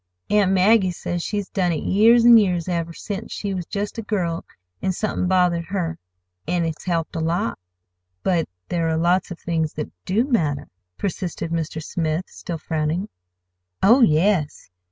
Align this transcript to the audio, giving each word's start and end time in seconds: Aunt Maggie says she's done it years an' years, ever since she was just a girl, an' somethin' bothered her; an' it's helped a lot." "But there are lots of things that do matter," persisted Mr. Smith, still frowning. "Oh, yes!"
Aunt 0.31 0.51
Maggie 0.51 0.89
says 0.89 1.21
she's 1.21 1.47
done 1.49 1.71
it 1.71 1.83
years 1.83 2.25
an' 2.25 2.35
years, 2.37 2.67
ever 2.67 2.91
since 2.91 3.31
she 3.31 3.53
was 3.53 3.67
just 3.67 3.99
a 3.99 4.01
girl, 4.01 4.43
an' 4.81 4.93
somethin' 4.93 5.27
bothered 5.27 5.65
her; 5.65 5.99
an' 6.47 6.65
it's 6.65 6.85
helped 6.85 7.15
a 7.15 7.19
lot." 7.19 7.59
"But 8.23 8.49
there 8.69 8.89
are 8.89 8.97
lots 8.97 9.29
of 9.29 9.39
things 9.39 9.73
that 9.73 9.91
do 10.05 10.23
matter," 10.25 10.69
persisted 10.97 11.51
Mr. 11.51 11.83
Smith, 11.83 12.25
still 12.29 12.57
frowning. 12.57 13.09
"Oh, 13.83 14.01
yes!" 14.01 14.71